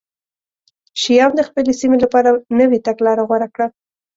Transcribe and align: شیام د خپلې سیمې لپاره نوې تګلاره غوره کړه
شیام 1.01 1.31
د 1.35 1.41
خپلې 1.47 1.71
سیمې 1.81 1.97
لپاره 2.03 2.29
نوې 2.59 2.79
تګلاره 2.87 3.23
غوره 3.27 3.47
کړه 3.53 3.67